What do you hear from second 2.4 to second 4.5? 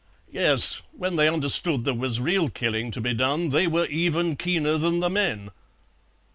killing to be done they were even